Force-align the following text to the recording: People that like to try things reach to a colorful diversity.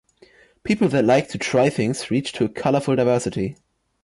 People 0.63 0.87
that 0.87 1.05
like 1.05 1.29
to 1.29 1.37
try 1.37 1.69
things 1.69 2.09
reach 2.09 2.31
to 2.31 2.43
a 2.45 2.49
colorful 2.49 2.95
diversity. 2.95 3.55